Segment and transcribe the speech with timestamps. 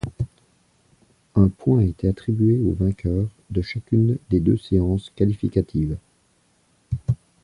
[1.35, 5.95] Un point était attribué au vainqueur de chacune des deux séances qualificatives.